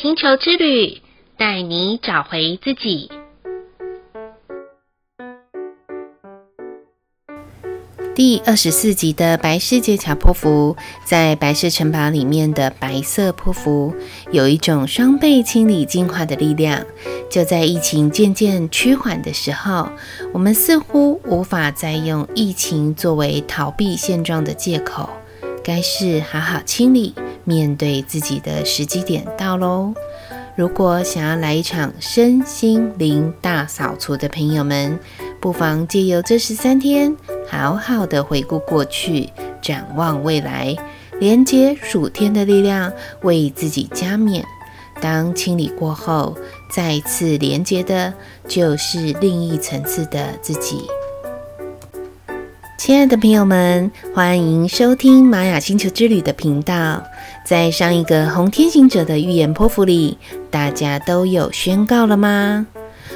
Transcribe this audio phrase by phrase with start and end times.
[0.00, 1.00] 星球之旅，
[1.36, 3.10] 带你找回自己。
[8.14, 13.94] 第二十四集的白世界桥波符，在白色城堡里面的白色波符，
[14.30, 16.84] 有一种双倍清理净化的力量。
[17.30, 19.88] 就在疫情渐渐趋缓的时候，
[20.32, 25.08] 我们似乎无法再用疫情作为逃避现状的借口，
[25.62, 27.14] 该是好好清理，
[27.48, 29.94] 面对自己的时机点到喽。
[30.54, 34.98] 如果想要来一场身心灵大扫除的朋友们，
[35.40, 37.16] 不妨借由这十三天，
[37.48, 39.30] 好好的回顾过去，
[39.62, 40.76] 展望未来，
[41.20, 44.44] 连接属天的力量，为自己加冕。
[45.00, 46.36] 当清理过后，
[46.70, 48.12] 再次连接的
[48.46, 50.82] 就是另一层次的自己。
[52.76, 57.02] 亲爱的朋友们，欢迎收听玛雅星球之旅的频道。
[57.48, 60.18] 在上一个红天行者的预言波符里，
[60.50, 62.66] 大家都有宣告了吗？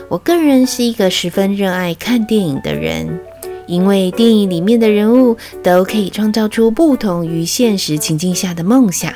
[0.09, 3.21] 我个人是一个十分热爱看电影的人，
[3.67, 9.13] 因为电影里面的人物都可以创造出不同于现实情境下的梦想。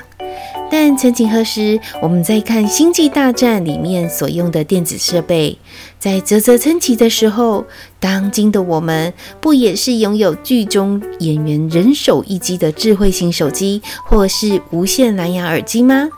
[0.68, 5.58] 但曾几何时，我们在看《星际大战》里面所用的电子设备，
[5.98, 7.64] 在啧啧称奇的时候，
[8.00, 16.08] 当今的我们不也是拥有剧中演员人手一机的智慧型手机，或是无线蓝牙耳机吗？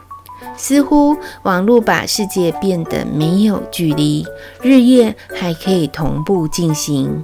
[0.57, 4.27] 似乎网络把世界变得没有距离，
[4.63, 7.23] 日夜还可以同步进行。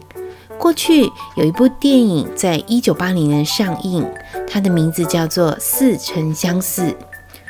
[0.59, 4.07] 过去有一部电影在一九八零年上映，
[4.49, 6.83] 它的名字叫做《似曾相识》，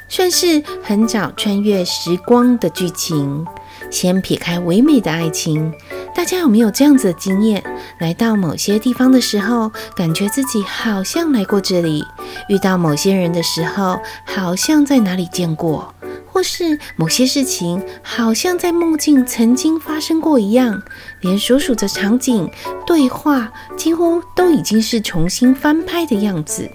[0.08, 3.44] 算是很早穿越时光的剧情。
[3.90, 5.72] 先撇开唯美的爱情，
[6.14, 7.62] 大家有没有这样子的经验？
[7.98, 12.02] 来到某些地方的时候，感觉自己好像来过这里；
[12.48, 15.92] 遇到某些人的时候，好像在哪里见过；
[16.26, 20.82] 或是某些事情，好像在梦境曾经发生过一样。
[21.20, 22.50] 连所属的场景、
[22.86, 26.68] 对话，几乎都已经是重新翻拍的样子。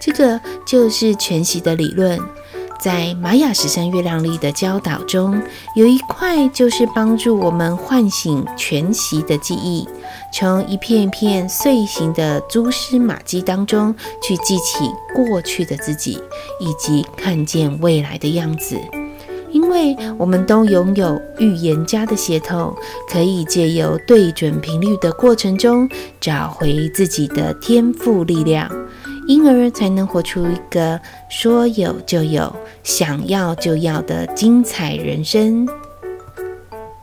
[0.00, 2.18] 这个就是全息的理论。
[2.80, 5.40] 在玛雅十三月亮历的教导中，
[5.74, 9.86] 有一块就是帮助我们唤醒全息的记忆，
[10.32, 16.18] 从一片一片碎形的蛛丝马迹当中去记起过去的自己，
[16.58, 18.78] 以及看见未来的样子。
[19.52, 22.74] 因为我们都拥有预言家的血统，
[23.10, 25.86] 可以借由对准频率的过程中，
[26.18, 28.70] 找回自己的天赋力量。
[29.26, 35.68] 因而才能活出一个说有就有、想要就要的精彩人生。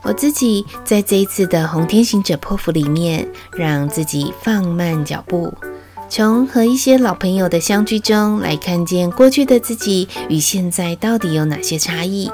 [0.03, 5.53] 我自己在这一次的红天行者破釜里面，让自己放慢脚步，
[6.07, 12.31] 从和一些老朋友的相聚中来看见过去的自己与现在到底有哪些差异。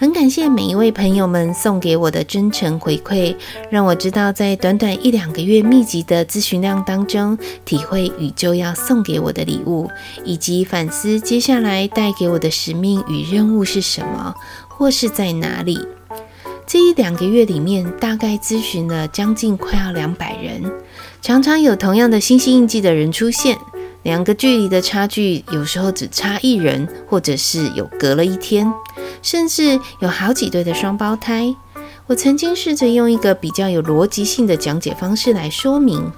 [0.00, 3.34] 很感谢每一位朋友们送给我的真诚回馈，
[3.68, 9.90] 让我知道在短短一两个月密集的咨询量当中，体会宇宙要送给我的礼物，
[10.24, 14.32] 以及反思接下来带给我的使命与任务是什么，
[14.68, 15.80] 或是在哪里。
[16.64, 20.62] 这一两个月里面，大概咨询了将近快要两百人，
[21.20, 23.58] 常常有同样的星星印记的人出现，
[24.04, 28.72] 两个距离的差距有时候只差一人，或者是有隔了一天。
[29.22, 31.54] 甚至有好几对的双胞胎，
[32.06, 36.10] 我曾经试着用一个比较有逻辑性的讲解方式来说明，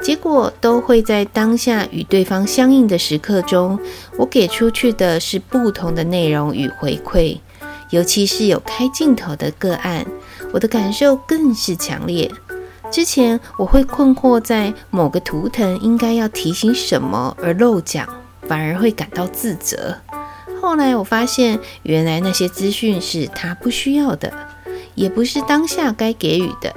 [0.00, 3.78] 结果都会在当下与对方相应的时刻中，
[4.16, 7.38] 我给出去的是不同的内容与回馈。
[7.90, 10.04] 尤其是有开镜头的个案，
[10.52, 12.30] 我的感受更是强烈。
[12.90, 18.08] 之前我会困惑在某个图腾应该要提醒什么而漏讲，
[18.48, 19.94] 反而会感到自责。
[20.64, 24.32] 后来我发现，原来那些资讯是他不需要的，
[24.94, 26.74] 也不是当下该给予的。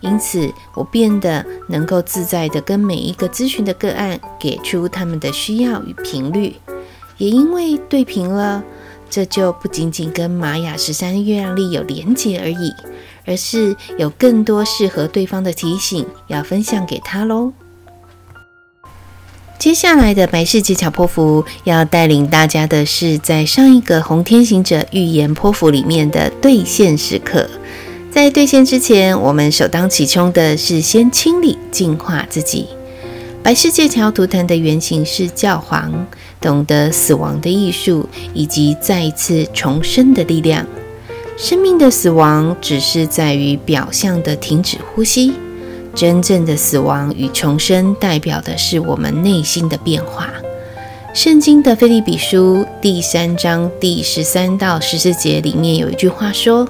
[0.00, 6.54] 因此，我变得能够自在地跟每一个咨询的个案给出他们的需要与频率。
[7.16, 8.62] 也因为对频了，
[9.08, 12.74] 这就不仅仅跟玛雅十三月亮历有连结而已，
[13.24, 17.54] 而是有更多适合对方的提醒要分享给他喽。
[19.58, 27.48] 接下来的白世界桥波符要带领大家的是，在上一个红天行者预言波符里面的兑现时刻。
[28.10, 32.66] 在兑现之前，我们首当其冲的是先清理净化自己。
[33.42, 36.06] 白世界桥图腾的原型是教皇，
[36.40, 40.66] 懂得死亡的艺术以及再一次重生的力量。
[41.36, 45.32] 生命的死亡只是在于表象的停止呼吸。
[45.94, 50.28] 真正的死亡与重生，代表的是我们内心的变化。
[51.14, 56.68] 圣经的腓利比书第三章第十三到十四节里面有一句话说：“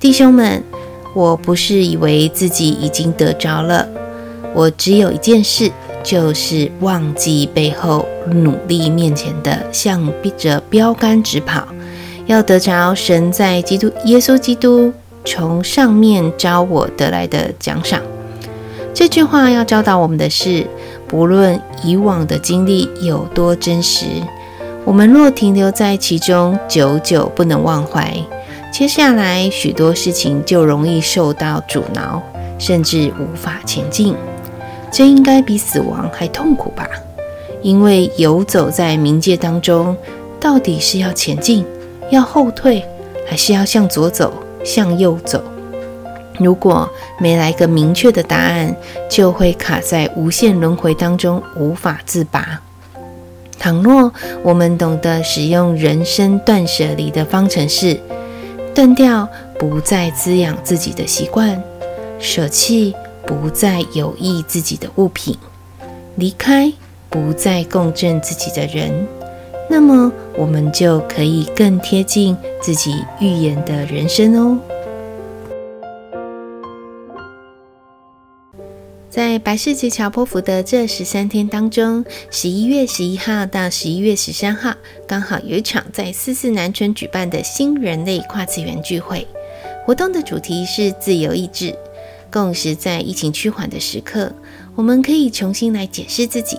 [0.00, 0.64] 弟兄们，
[1.14, 3.86] 我不是以为自己已经得着了，
[4.54, 5.70] 我只有一件事，
[6.02, 11.68] 就是忘记背后，努力面前的，向着标杆直跑，
[12.24, 14.90] 要得着神在基督耶稣基督
[15.26, 18.00] 从上面招我得来的奖赏。”
[18.98, 20.66] 这句话要教导我们的是。
[21.06, 24.06] 不论以往的经历有多真实，
[24.84, 28.12] 我们若停留在其中，久久不能忘怀，
[28.72, 32.20] 接下来许多事情就容易受到阻挠，
[32.58, 34.16] 甚至无法前进。
[34.90, 36.84] 这应该比死亡还痛苦吧？
[37.62, 39.96] 因为游走在冥界当中，
[40.40, 41.64] 到底是要前进、
[42.10, 42.84] 要后退，
[43.24, 44.32] 还是要向左走、
[44.64, 45.40] 向右走？
[46.38, 46.88] 如果
[47.18, 48.74] 没来个明确的答案，
[49.10, 52.60] 就会卡在无限轮回当中，无法自拔。
[53.58, 54.12] 倘若
[54.44, 57.98] 我们懂得使用人生断舍离的方程式，
[58.72, 61.60] 断掉不再滋养自己的习惯，
[62.20, 62.94] 舍弃
[63.26, 65.36] 不再有益自己的物品，
[66.14, 66.72] 离开
[67.10, 69.08] 不再共振自己的人，
[69.68, 74.56] 那么我们就可以更贴近自己预言的人生哦。
[79.18, 84.72] 在白世节桥波符的这十三天当中，十一月十一号到十一月十三号，
[85.08, 89.26] 刚好有一场在四四南村举办的新人类跨次元聚会。
[89.84, 91.74] 活动的主题是自由意志，
[92.30, 94.32] 共识在疫情趋缓的时刻，
[94.76, 96.56] 我们可以重新来检视自己。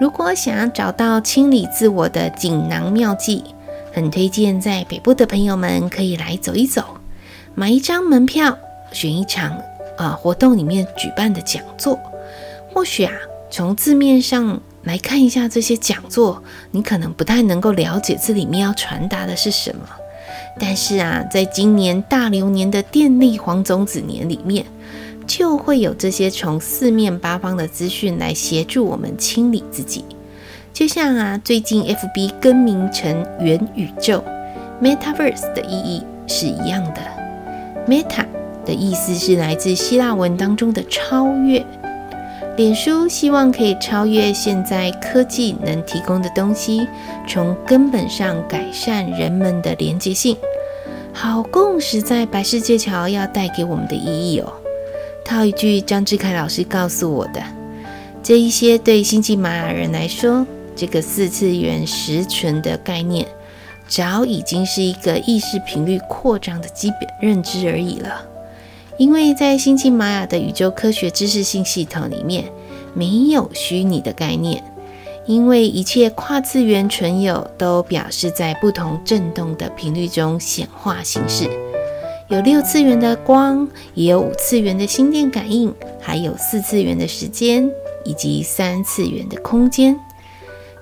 [0.00, 3.44] 如果想要找到清理自我的锦囊妙计，
[3.92, 6.82] 很推荐在北部的朋友们可以来走一走，
[7.54, 8.58] 买一张门票，
[8.90, 9.56] 选一场。
[9.96, 11.98] 啊，活动里面举办的讲座，
[12.72, 13.12] 或许啊，
[13.50, 19.86] 从字面上来看一下这些讲座，你可能不太能够了解这里面要传达的是什么。
[20.58, 24.64] 但是啊，在今年大流年的电力黄种子年里面，
[25.26, 30.04] 就会有这些从四面八方的资讯来协助我们清理自己。
[30.72, 34.22] 就像啊，最近 FB 更名成元宇宙
[34.82, 37.00] （Metaverse） 的意义是一样的
[37.86, 38.26] ，Meta。
[38.66, 41.64] 的意思是来自希腊文当中的超越。
[42.56, 46.86] 脸书希望可以超越现在科技能提供的东西，
[47.28, 50.36] 从根本上改善人们的连接性。
[51.12, 54.52] 好共识在白世界桥要带给我们的意义哦。
[55.24, 57.42] 套一句张志凯老师告诉我的：
[58.22, 63.26] 这一些对星际玛雅人来说，这个四次元实存的概念，
[63.86, 68.22] 早已经是一个意识频率扩张的基本认知而已了。
[68.98, 72.44] 因为在星际玛雅的宇宙科学知识性系统里面，
[72.94, 74.62] 没有虚拟的概念，
[75.26, 81.50] 因为一切跨次元存有都表示在不同振动的频率中显化形式，
[82.28, 87.70] 有六次元的光，也有五次元的心电感应，还有四次元的时间，
[88.04, 89.98] 以及三次元的空间。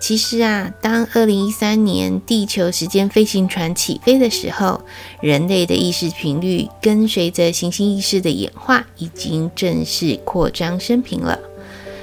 [0.06, 4.83] 其实啊，当二零一三年地球时间飞行船起飞的时候，
[5.23, 11.39] 人类的意识频率跟随着行星意识的演化，已经正式扩张生平了。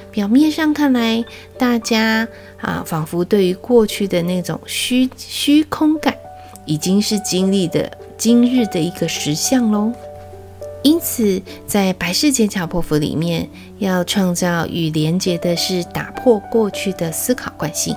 [0.09, 1.23] 表面上看来，
[1.59, 2.27] 大家
[2.59, 6.17] 啊，仿佛对于过去的那种虚虚空感，
[6.65, 9.93] 已经是经历的今日的一个实相喽。
[10.83, 13.47] 因此，在白世节桥波符里面，
[13.77, 17.95] 要创造与连接的是打破过去的思考惯性，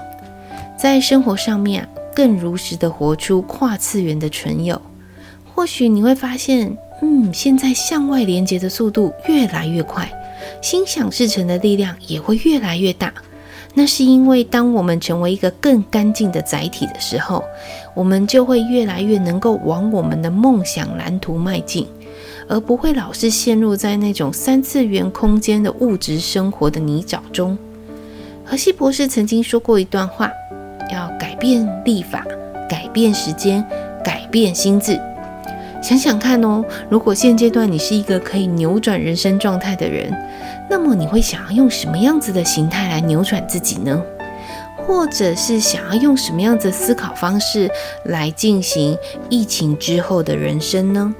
[0.78, 4.80] 在生活上面更如实的活出跨次元的存有。
[5.54, 10.10] 或许你会发现，嗯，现在向外连接的速度越来越快，
[10.60, 13.14] 心想事成的力量也会越来越大。
[13.72, 17.42] 那是因为，当我们成为一个更干净的载体的时候，
[17.94, 21.86] 我们就会越来越能够往我们的梦想蓝图迈进。
[22.48, 27.56] 而不会老是陷入在那种三次元空间的物质生活的泥沼中。
[28.44, 30.30] 荷西博士曾经说过一段话：
[30.92, 32.24] 要改变历法，
[32.68, 33.64] 改变时间，
[34.04, 35.00] 改变心智。
[35.82, 40.14] 想想看哦，如果现阶段你是一个可以扭转人生状态的人，
[40.68, 44.02] 那么你会想要用什么样子的形态来扭转自己呢？
[44.86, 47.70] 或者是想要用什么样子的思考方式
[48.04, 48.96] 来进行
[49.30, 51.14] 疫情之后的人生呢？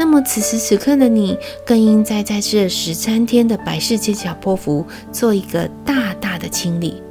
[0.00, 7.02] 那么此时此刻的你，更应在在这十三天的白世节桥波符做一个大大的清理，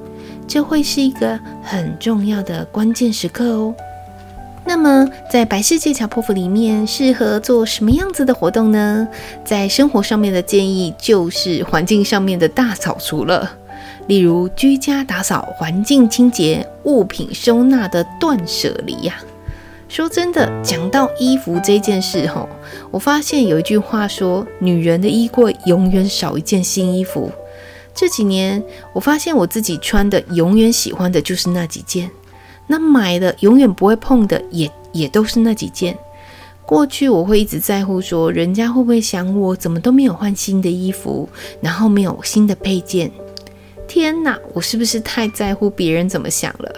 [0.47, 3.75] 这会是一个很重要的关键时刻哦。
[4.65, 9.07] 那么在白世界桥波符里面，适合做什么样子的活动呢？
[9.45, 13.51] 在生活上面的建议就是环境上面的大扫除了。
[14.07, 19.13] 例如居家打扫、环境清洁、物品收纳的断舍离呀。
[19.89, 22.47] 说真的，讲到衣服这件事吼，
[22.91, 27.31] 我发现有一句话说，女人的衣柜永远少一件新衣服。
[27.95, 32.09] 这几年，我发现我自己穿的永远喜欢的就是那几件，
[32.67, 35.97] 那买的永远不会碰的也也都是那几件。
[36.67, 41.27] 过去我会一直在乎说，人家会不会想我怎么都没有换新的衣服，
[41.61, 43.11] 然后没有新的配件。
[43.87, 46.75] 天哪，我是不是太在乎别人怎么想了？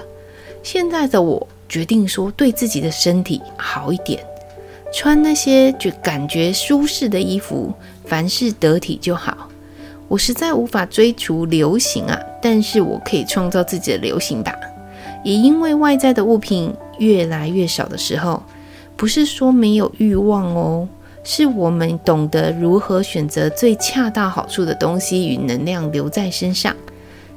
[0.63, 1.45] 现在的我。
[1.71, 4.21] 决定说对自己的身体好一点，
[4.93, 7.73] 穿那些就感觉舒适的衣服，
[8.03, 9.47] 凡事得体就好。
[10.09, 14.53] 我实在无法追逐流行啊，但是我可以创造自己的流行吧。
[15.23, 18.43] 也因为外在的物品越来越少的时候，
[18.97, 20.89] 不是说没有欲望哦，
[21.23, 26.75] 是我们懂得如何选择最恰到好处的东西与能量留在身上。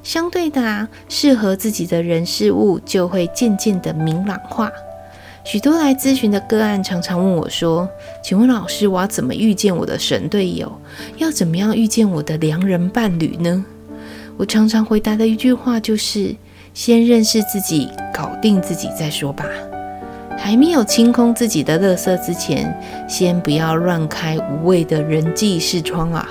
[0.04, 4.70] 相对的啊，适合自己的人事物就会渐渐的明朗化。
[5.44, 7.88] 许多来咨询的个案常常问我说
[8.22, 10.70] ：“请问老师，我要怎么遇见我的神队友？
[11.16, 13.64] 要怎么样遇见我的良人伴侣呢？”
[14.36, 16.36] 我常常回答的一句话就是
[16.74, 19.46] ：“先认识自己，搞定自己再说吧。
[20.36, 22.74] 还没有清空自己的垃圾之前，
[23.08, 26.28] 先不要乱开无谓的人际视窗啊。”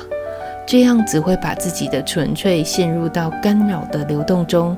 [0.66, 4.76] 这样只会把自己的纯粹陷入到干扰的流动中，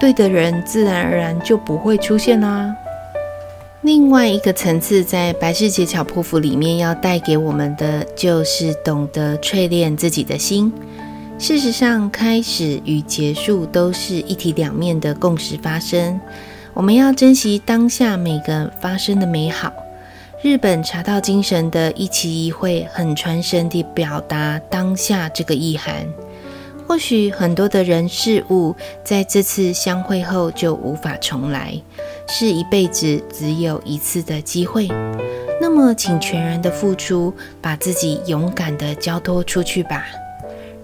[0.00, 2.74] 对的人自然而然就不会出现啦。
[3.82, 10.72] 另外一个层次，在白世界桥波符里面要带给我们的，就是懂得淬炼自己的心。
[11.38, 16.20] 事实上，开始与结束都是一体两面的共识发生，
[16.74, 19.72] 我们要珍惜当下每个发生的美好。
[20.42, 26.04] 日本茶道精神的一期一会，很传神地表达当下这个意涵。
[26.84, 31.80] 或许很多的人事物在这次相会后就无法重来，
[32.28, 34.88] 是一辈子只有一次的机会。
[35.60, 40.04] 那么，请全然的付出，把自己勇敢地交托出去吧。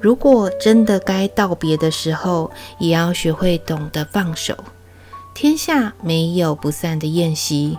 [0.00, 2.48] 如果真的该道别的时候，
[2.78, 4.56] 也要学会懂得放手。
[5.34, 7.76] 天下没有不散的宴席。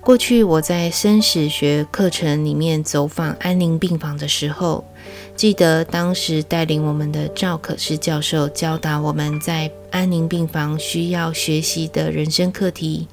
[0.00, 4.82] 过去我在生死学课程里面走访安宁病房的时候，
[5.36, 13.06] 记得当时带领我们的赵可师教授教导我们在安宁病房需要学习的人生课题，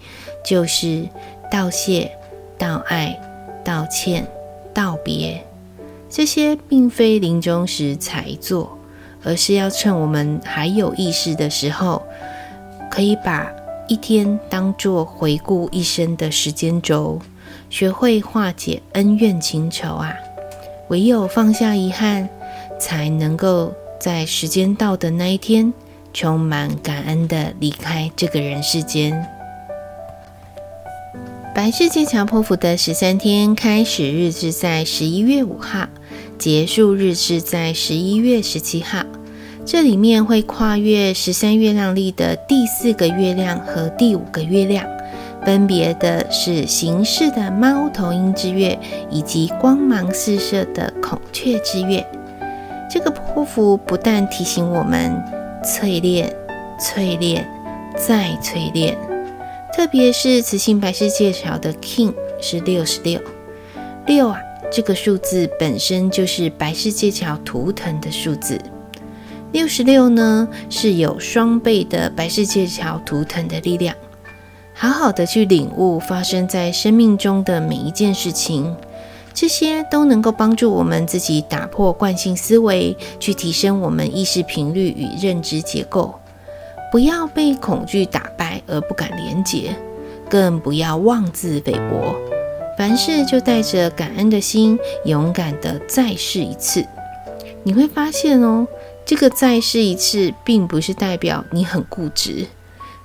[0.45, 1.05] 就是
[1.51, 2.09] 道谢、
[2.57, 3.19] 道爱、
[3.63, 4.25] 道歉、
[4.73, 5.45] 道别。
[6.09, 8.77] 这些并非临终时才做，
[9.21, 12.01] 而是要趁我们还有意识的时候，
[12.89, 13.51] 可以把。
[13.87, 17.19] 一天当做回顾一生的时间轴，
[17.69, 20.13] 学会化解恩怨情仇啊！
[20.89, 22.27] 唯有放下遗憾，
[22.79, 25.71] 才能够在时间到的那一天，
[26.13, 29.27] 充满感恩的离开这个人世间。
[31.53, 35.87] 白世界桥波符的十三天开始日是在十一月五号，
[36.37, 39.05] 结束日是在十一月十七号。
[39.65, 44.85] 这里面会跨越十三月亮历的第四个月亮和第五个月亮，
[45.43, 48.77] 分别的是形式的猫头鹰之月
[49.09, 52.05] 以及光芒四射的孔雀之月。
[52.87, 55.11] 这个波符不但提醒我们
[55.63, 56.31] 淬炼、
[56.79, 57.43] 淬炼
[57.97, 58.95] 再淬炼，
[59.75, 63.19] 特别是雌性白世界桥的 King 是六十六，
[64.05, 64.37] 六啊，
[64.71, 68.61] 这个数字本身就是白世界桥图腾的数字。
[69.55, 73.95] 六十六呢，是有双倍的白世界桥图腾的力量。
[74.73, 78.75] 好好的去领悟发生在生命中的每一件事情，
[79.33, 86.13] 这些都能够帮助我们自己打破惯性思维，去提升我们意识频率与认知结构。
[86.91, 89.73] 不要被恐惧打败而不敢连接，
[90.29, 92.13] 更不要妄自菲薄。
[92.77, 96.85] 凡事就带着感恩的心，勇敢的再试一次。
[97.63, 98.67] 你会发现哦。
[99.05, 102.47] 这个再试一次，并不是代表你很固执，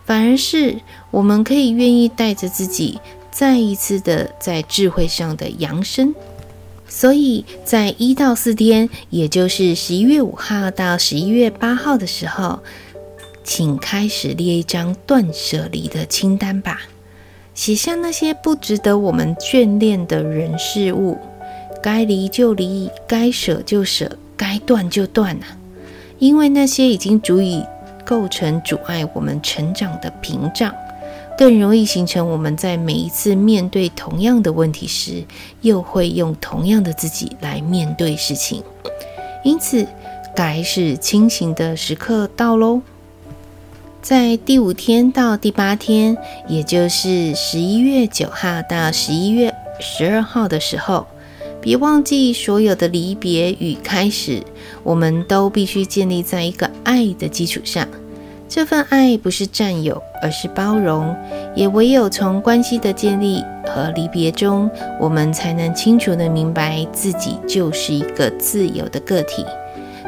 [0.06, 0.80] 反而是
[1.10, 2.98] 我们可以愿意带着自己
[3.30, 6.14] 再一次的在智慧上的扬升。
[6.88, 12.60] 所以在一到四天，也就是十一月五号到十一月八号的时候，
[13.44, 16.80] 请开始列一张断舍离的清单吧，
[17.54, 21.16] 写下那些不值得我们眷恋的人事物，
[21.80, 25.59] 该离就离，该舍就舍，该断就断啊。
[26.20, 27.64] 因为那些已经足以
[28.04, 30.72] 构成阻碍我们成长的屏障，
[31.36, 35.24] 更容易形成我们在每一次面对同样的问题时，
[35.62, 38.62] 又会用同样的自己来面对事情。
[39.42, 39.86] 因此，
[40.36, 42.82] 该是清醒的时刻到喽。
[44.02, 51.06] 在第五天到第八天，也就是十一月九号到十一月十二号的时候，
[51.60, 54.42] 别忘记所有的离别与开始，
[54.82, 57.86] 我们都必须建立在一个爱的基础上。
[58.48, 61.14] 这份爱不是占有，而是包容。
[61.54, 69.44] 也唯有从关系的建立和离别中，我们才能清楚地明白自己就是一个自由的个体。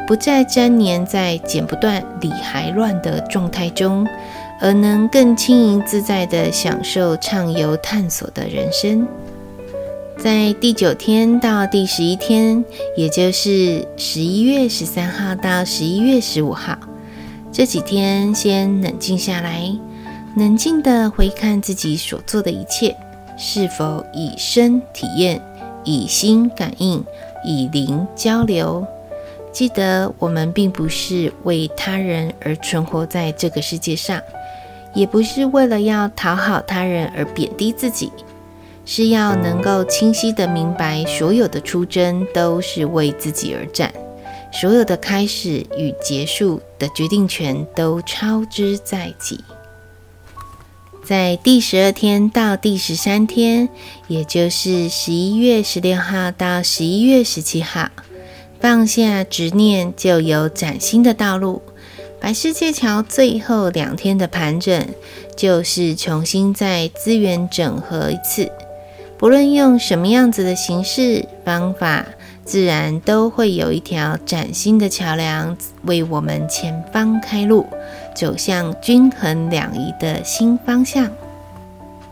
[0.05, 4.05] 不再粘黏在剪不断、理还乱的状态中，
[4.59, 9.07] 而能更轻盈自在地享受畅游探索的人生。
[10.23, 12.63] 在第九天到第十一天，
[12.95, 16.77] 也就是十一月十三号到十一月十五号，
[17.51, 19.69] 这几天先冷静下来，
[20.37, 22.95] 冷静地回看自己所做的一切，
[23.37, 25.41] 是否以身体验、
[25.83, 27.03] 以心感应、
[27.43, 28.87] 以灵交流。
[29.51, 34.21] 记得，我们并不是为他人而存活在这个世界上，
[34.93, 38.09] 也不是为了要讨好他人而贬低自己，
[38.85, 43.93] 是要能够清晰的明白，所有的出征都是为自己而战，
[44.51, 49.39] 所有的开始与结束的决定权都操之在己。
[51.05, 53.67] 在第十二天到第十三天，
[54.07, 57.89] 也就是十一月十六号到十一月十七号。
[58.61, 61.61] 放下执念，就有崭新的道路。
[62.21, 64.87] 白世界桥最后两天的盘整，
[65.35, 68.49] 就是重新再资源整合一次。
[69.23, 72.05] 不论用什么样子的形式方法，
[72.43, 77.65] 自然都会有一条崭新的桥梁为我们前方开路，
[78.13, 81.09] 走向均衡两仪的新方向。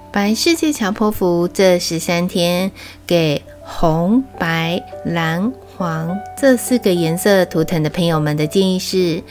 [0.09, 2.71] 白世界桥坡符这十三天，
[3.05, 5.51] 给红、白、蓝。
[5.77, 9.21] 黄这四个颜色图腾的朋友们的建议是：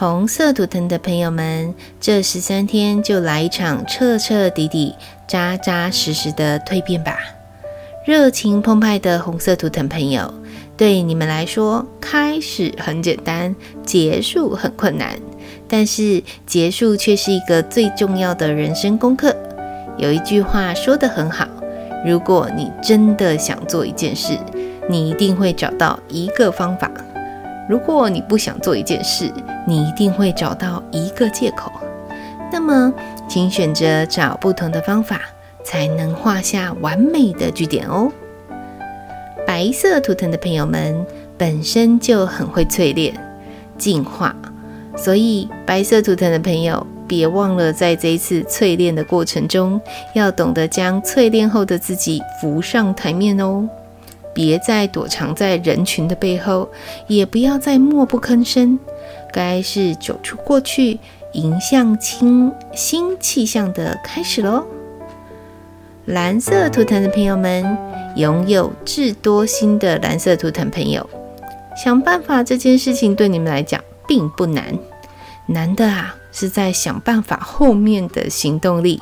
[0.00, 4.94] 红色图腾的朋友们，这十三天就来一场彻彻底底、
[5.28, 7.18] 扎扎实实的蜕变吧。
[8.06, 10.32] 热情澎湃的红色图腾朋友，
[10.74, 15.20] 对你们来说，开始很简单，结束很困难，
[15.68, 19.36] 但是结束却是一个最重要的人生功课。
[19.98, 21.46] 有一句话说得很好：
[22.06, 24.38] 如果你真的想做一件事，
[24.88, 26.90] 你一定会找到一个方法。
[27.70, 29.32] 如果你不想做一件事，
[29.64, 31.70] 你一定会找到一个借口。
[32.50, 32.92] 那么，
[33.28, 35.20] 请选择找不同的方法，
[35.64, 38.10] 才能画下完美的句点哦。
[39.46, 41.06] 白色图腾的朋友们
[41.38, 43.14] 本身就很会淬炼、
[43.78, 44.34] 净化，
[44.96, 49.80] 所以白色图腾的朋友别忘了，在这一次淬炼的过程中，
[50.12, 53.68] 要懂得将淬炼后的自己浮上台面哦。
[54.32, 56.68] 别再躲藏在人群的背后，
[57.06, 58.78] 也不要再默不吭声。
[59.32, 60.98] 该是走出过去，
[61.32, 64.64] 迎向清新气象的开始喽。
[66.06, 67.78] 蓝色图腾的朋友们，
[68.16, 71.08] 拥有智多星的蓝色图腾朋友，
[71.76, 74.76] 想办法这件事情对你们来讲并不难，
[75.46, 79.00] 难的啊是在想办法后面的行动力。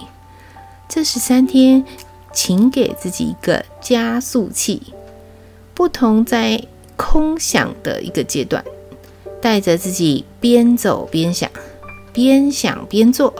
[0.89, 1.85] 这十三天，
[2.33, 4.93] 请给自己一个加速器。
[5.79, 6.61] 不同在
[6.97, 8.65] 空想的一个阶段，
[9.41, 11.49] 带着自己边走边想，
[12.13, 13.33] 边想边做，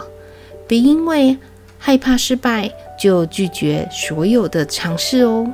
[0.65, 1.37] 别因为
[1.77, 5.45] 害怕失败就拒绝所有的尝试哦。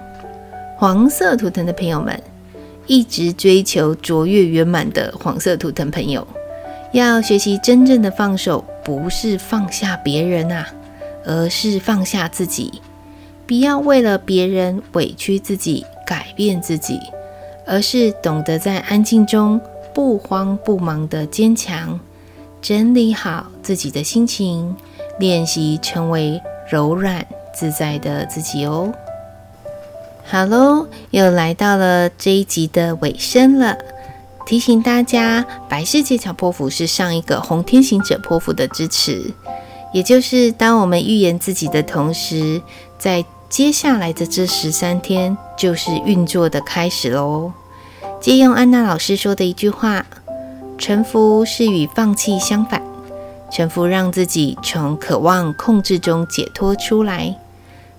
[0.78, 2.22] 黄色图腾的朋友们，
[2.86, 6.28] 一直追求卓越圆满的黄色图腾朋友，
[6.92, 10.68] 要学习真正的放手，不是放下别人啊，
[11.26, 12.80] 而是放下自己。
[13.48, 15.84] 不要为了别人委屈自己。
[16.06, 17.00] 改变自己，
[17.66, 19.60] 而是懂得在安静中
[19.94, 22.00] 不慌不忙地坚强，
[22.62, 24.76] 整理好自己的心情，
[25.20, 28.94] 练习成为柔软自在的自己哦。
[30.24, 33.78] 好喽，又来到了这一集的尾声了。
[34.46, 39.34] 提醒大家，白世界桥波符是上一个红天行者波符的支持，
[39.92, 42.62] 也就是当我们预言自己的同时，
[43.00, 47.54] 在接下来的这十三天就是运作的开始喽。
[48.20, 50.06] 借用安娜老师说的一句话
[50.78, 52.82] ：“臣服是与放弃相反，
[53.52, 57.38] 臣服让自己从渴望控制中解脱出来，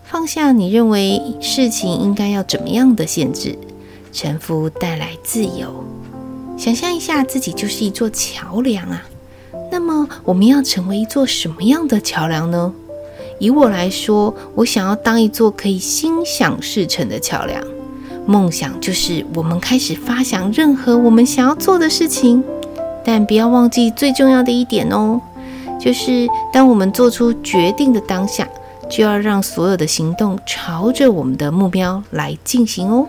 [0.04, 3.56] 放下你认为事情应该要怎么样的限制，
[4.12, 5.84] 臣服带来自由。
[6.58, 9.02] 想象一下自己就是一座桥梁啊，
[9.70, 12.74] 那么我们要成为一座什么样的桥梁呢？”
[13.38, 17.62] 以我来说，我想要当一座可以心想事成的桥梁。
[18.26, 22.42] 梦想就是我们开始发想任何我们想要做的事情，
[23.04, 25.20] 但不要忘记最重要的一点哦，
[25.80, 28.48] 就是当我们做出决定的当下，
[28.90, 33.06] 就要让所有的行动朝着我们的目标来进行哦。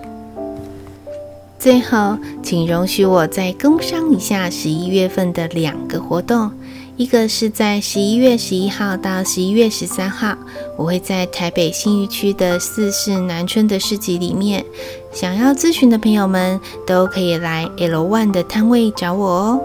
[1.57, 6.51] 最后，请容许我再工商一下十一月份的两个活动。
[6.97, 10.35] 一个是在十一月十一号到十一月十三号，
[10.75, 14.65] 我会在台北信义区的四市南村的市集里面，
[15.13, 19.61] 想要咨询的朋友们都可以来 L One 的摊位找我哦。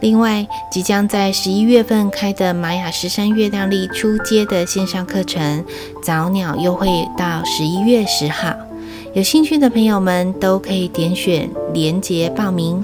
[0.00, 5.64] 另外，即将在十一月份开的玛雅十三月亮历初阶的线上课程，
[6.02, 8.52] 早鸟优惠到十一月十号，
[9.14, 12.82] 有兴趣的朋友们都可以点选连结报名。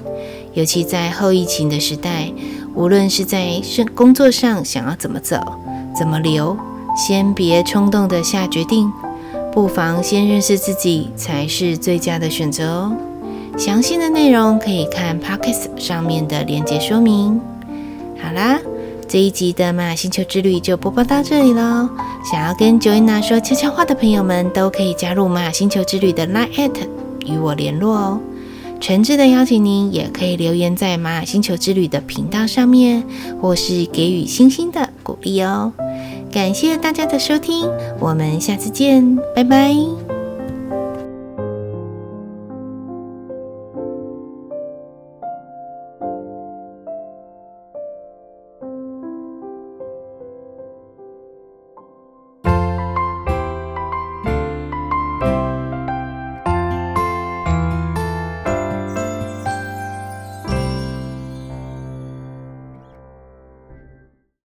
[0.53, 2.31] 尤其在后疫情的时代。
[2.75, 5.37] 无论是在生工作上想要怎么走、
[5.95, 6.57] 怎么留，
[6.95, 8.91] 先别冲动的下决定，
[9.51, 12.97] 不妨先认识自己才是最佳的选择哦。
[13.57, 17.39] 详细的内容可以看 Podcast 上面的连结说明。
[18.19, 18.59] 好啦，
[19.07, 21.87] 这一集的玛雅星球之旅就播报到这里喽。
[22.23, 26.71] 想要跟 Joanna 说悄悄话的朋友们，都可以加入玛雅星球之旅的 Line@
[27.27, 28.19] 与我联络哦。
[28.83, 33.01] 诚挚的邀请您，也可以留言在马雅星球之旅的频道上面，
[33.41, 35.71] 或是给予星星的鼓励哦。
[36.29, 37.65] 感谢大家的收听，
[37.97, 39.73] 我们下次见，拜拜。